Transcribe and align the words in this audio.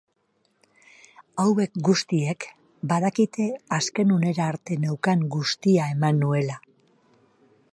Hauek 1.41 1.75
guztiek, 1.89 2.47
badakite 2.93 3.45
azken 3.77 4.15
unera 4.15 4.47
arte 4.53 4.79
neukan 4.87 5.23
guztia 5.37 5.91
eman 5.97 6.19
nuela. 6.25 6.57